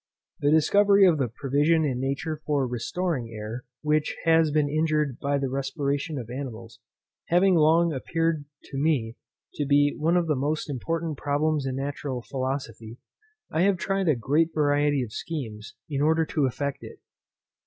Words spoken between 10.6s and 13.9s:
important problems in natural philosophy, I have